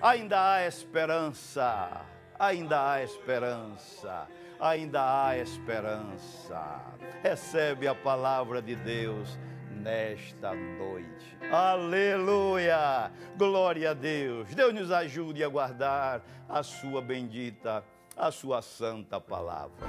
[0.00, 2.02] Ainda há esperança.
[2.38, 4.26] Ainda há esperança
[4.60, 6.80] ainda há esperança.
[7.22, 9.38] Recebe a palavra de Deus
[9.86, 11.38] nesta noite.
[11.48, 13.12] Aleluia!
[13.36, 14.52] Glória a Deus.
[14.52, 17.84] Deus nos ajude a guardar a sua bendita,
[18.16, 19.86] a sua santa palavra.